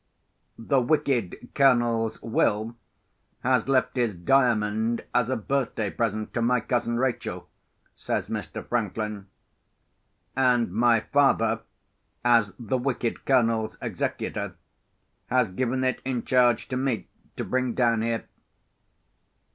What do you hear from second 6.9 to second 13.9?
Rachel," says Mr. Franklin. "And my father, as the wicked Colonel's